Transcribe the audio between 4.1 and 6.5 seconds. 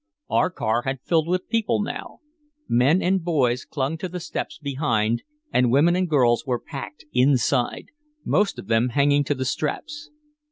steps behind and women and girls